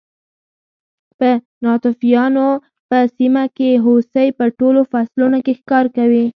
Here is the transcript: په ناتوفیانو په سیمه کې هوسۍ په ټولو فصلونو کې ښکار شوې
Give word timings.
په 1.17 1.29
ناتوفیانو 1.65 2.47
په 2.89 2.97
سیمه 3.17 3.43
کې 3.57 3.69
هوسۍ 3.85 4.27
په 4.39 4.45
ټولو 4.59 4.81
فصلونو 4.91 5.37
کې 5.45 5.53
ښکار 5.59 5.85
شوې 5.95 6.25